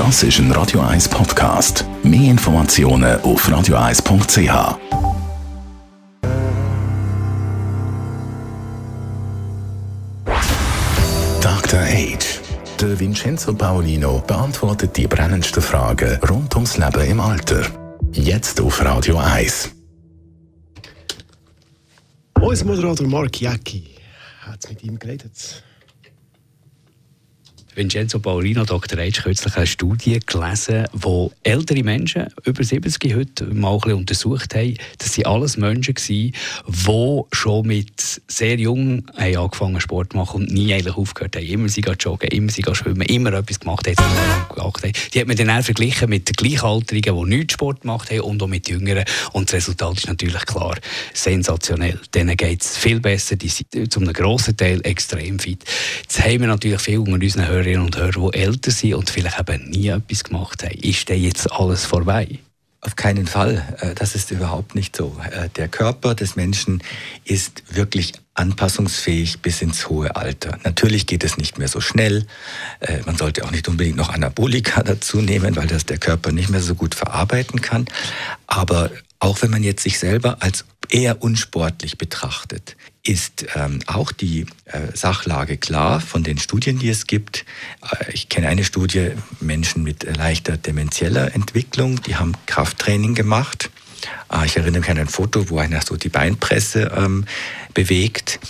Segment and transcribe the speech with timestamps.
[0.00, 1.84] Das ist ein Radio 1 Podcast.
[2.02, 4.78] Mehr Informationen auf radio1.ch.
[11.42, 11.80] Dr.
[11.80, 12.40] Age.
[12.80, 17.66] Der Vincenzo Paolino beantwortet die brennendsten Fragen rund ums Leben im Alter.
[18.12, 19.70] Jetzt auf Radio 1.
[22.40, 23.96] Unser Moderator Mark Jäcki
[24.46, 25.62] hat mit ihm geredet.
[27.74, 28.98] Vincenzo Paulino, Dr.
[28.98, 34.76] Eitsch, kürzlich eine Studie gelesen, wo ältere Menschen, über 70 heute, mal ein untersucht haben.
[34.98, 36.32] Das waren alles Menschen, die
[37.32, 41.46] schon mit sehr jung haben angefangen Sport zu machen und nie eigentlich aufgehört haben.
[41.46, 44.92] Immer sie joggen, immer sie schwimmen, immer etwas gemacht haben.
[45.14, 48.48] Die hat man dann verglichen mit den Gleichaltrigen, die nichts Sport gemacht haben und auch
[48.48, 49.04] mit Jüngeren.
[49.32, 50.76] Und das Resultat ist natürlich klar
[51.14, 52.00] sensationell.
[52.14, 55.64] Denen geht es viel besser, die sind zu einem grossen Teil extrem fit.
[56.02, 59.10] Jetzt haben wir natürlich viel unter unseren Hörern Hörerinnen und Hörer, die älter sind und
[59.10, 60.78] vielleicht eben nie etwas gemacht haben.
[60.80, 62.38] Ist denn jetzt alles vorbei?
[62.80, 63.62] Auf keinen Fall.
[63.80, 65.14] Äh, das ist überhaupt nicht so.
[65.30, 66.82] Äh, der Körper des Menschen
[67.24, 70.58] ist wirklich anpassungsfähig bis ins hohe Alter.
[70.64, 72.24] Natürlich geht es nicht mehr so schnell.
[72.80, 76.48] Äh, man sollte auch nicht unbedingt noch Anabolika dazu nehmen, weil das der Körper nicht
[76.48, 77.84] mehr so gut verarbeiten kann.
[78.46, 78.90] Aber
[79.20, 84.94] auch wenn man jetzt sich selber als eher unsportlich betrachtet, ist ähm, auch die äh,
[84.94, 87.44] Sachlage klar von den Studien, die es gibt.
[87.82, 93.70] Äh, ich kenne eine Studie, Menschen mit leichter demenzieller Entwicklung, die haben Krafttraining gemacht.
[94.32, 97.26] Äh, ich erinnere mich an ein Foto, wo einer so die Beinpresse ähm,
[97.74, 98.40] bewegt.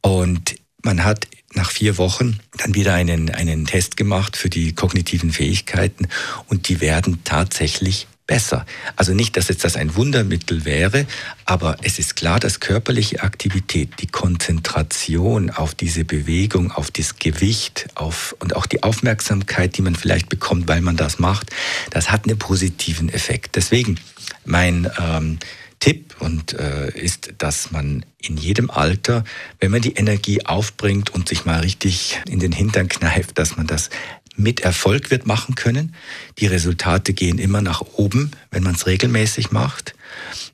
[0.00, 5.32] Und man hat nach vier Wochen dann wieder einen, einen Test gemacht für die kognitiven
[5.32, 6.08] Fähigkeiten
[6.48, 8.64] und die werden tatsächlich besser.
[8.96, 11.04] Also nicht, dass jetzt das ein Wundermittel wäre,
[11.44, 17.88] aber es ist klar, dass körperliche Aktivität, die Konzentration auf diese Bewegung, auf das Gewicht
[17.94, 21.50] auf, und auch die Aufmerksamkeit, die man vielleicht bekommt, weil man das macht,
[21.90, 23.56] das hat einen positiven Effekt.
[23.56, 24.00] Deswegen
[24.46, 25.38] mein ähm,
[25.82, 29.24] Tipp und äh, ist, dass man in jedem Alter,
[29.60, 33.66] wenn man die Energie aufbringt und sich mal richtig in den Hintern kneift, dass man
[33.66, 33.90] das
[34.36, 35.94] mit Erfolg wird machen können.
[36.38, 39.94] Die Resultate gehen immer nach oben, wenn man es regelmäßig macht.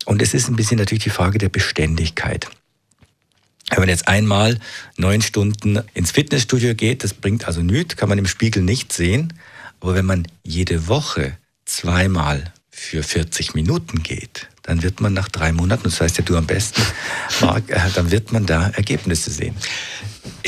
[0.04, 2.48] Und es ist ein bisschen natürlich die Frage der Beständigkeit.
[3.70, 4.58] Wenn man jetzt einmal
[4.96, 9.34] neun Stunden ins Fitnessstudio geht, das bringt also nichts, kann man im Spiegel nicht sehen.
[9.80, 15.52] Aber wenn man jede Woche zweimal für 40 Minuten geht, dann wird man nach drei
[15.52, 16.82] Monaten, das heißt ja du am besten,
[17.40, 19.54] Marc, äh, dann wird man da Ergebnisse sehen.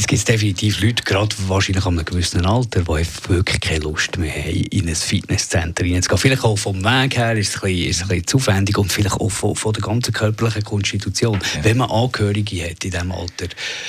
[0.00, 4.32] Es gibt definitiv Leute, gerade wahrscheinlich an einem gewissen Alter, die wirklich keine Lust mehr
[4.32, 6.18] haben, in ein Fitnesscenter reinzugehen.
[6.18, 8.78] Vielleicht auch vom Weg her ist es ein bisschen, ist es ein bisschen zu aufwendig
[8.78, 11.38] und vielleicht auch von, von der ganzen körperlichen Konstitution.
[11.54, 11.64] Ja.
[11.64, 13.48] Wenn man Angehörige hat in diesem Alter,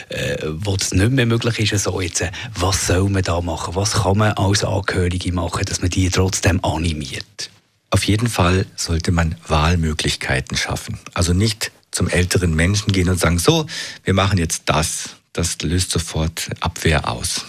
[0.09, 3.73] äh, wo das nicht mehr möglich ist, so jetzt, äh, was soll man da machen?
[3.75, 7.49] Was kann man als Angehörige machen, dass man die trotzdem animiert?
[7.89, 10.99] Auf jeden Fall sollte man Wahlmöglichkeiten schaffen.
[11.13, 13.66] Also nicht zum älteren Menschen gehen und sagen, so,
[14.03, 17.46] wir machen jetzt das das löst sofort Abwehr aus,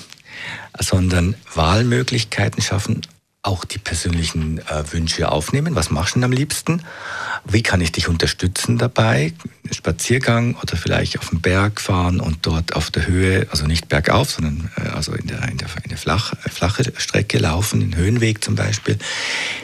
[0.79, 3.03] sondern Wahlmöglichkeiten schaffen,
[3.45, 5.75] auch die persönlichen äh, Wünsche aufnehmen.
[5.75, 6.83] Was machst du denn am liebsten?
[7.45, 9.33] Wie kann ich dich unterstützen dabei?
[9.73, 14.31] Spaziergang oder vielleicht auf den Berg fahren und dort auf der Höhe, also nicht bergauf,
[14.31, 18.45] sondern äh, also in der, in der, in flach, äh, flache Strecke laufen, den Höhenweg
[18.45, 18.97] zum Beispiel.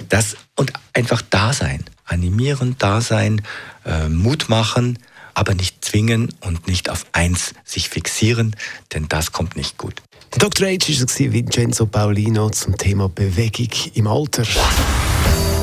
[0.09, 3.43] Das und einfach da sein, animieren, da sein,
[3.85, 4.99] äh, Mut machen,
[5.39, 8.57] aber nicht zwingen und nicht auf eins sich fixieren,
[8.93, 10.03] denn das kommt nicht gut.
[10.37, 10.67] Dr.
[10.67, 10.89] H.
[10.89, 14.43] war Vincenzo Paulino zum Thema Bewegung im Alter.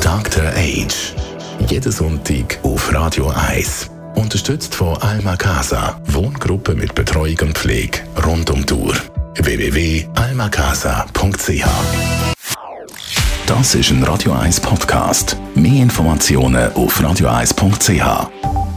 [0.02, 0.46] Dr.
[0.46, 0.88] H.
[1.68, 3.90] Jeden Sonntag auf Radio 1.
[4.16, 6.02] Unterstützt von Alma Casa.
[6.06, 8.96] Wohngruppe mit Betreuung und Pflege rund um Tour.
[9.36, 11.66] www.almacasa.ch
[13.46, 15.36] Das ist ein Radio 1 Podcast.
[15.54, 18.75] Mehr Informationen auf radio1.ch.